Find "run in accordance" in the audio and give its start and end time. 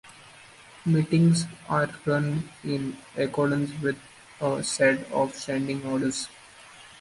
2.07-3.79